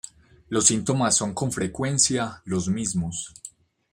Los 0.49 0.65
síntomas 0.65 1.15
son 1.15 1.35
con 1.35 1.51
frecuencia 1.51 2.41
los 2.45 2.67
mismos. 2.69 3.35